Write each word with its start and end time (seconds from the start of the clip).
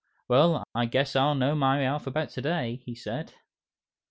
"Well, 0.27 0.63
I 0.73 0.87
guess 0.87 1.15
I'll 1.15 1.35
know 1.35 1.53
my 1.53 1.83
alphabet 1.85 2.31
to 2.31 2.41
day," 2.41 2.81
he 2.85 2.95
said. 2.95 3.35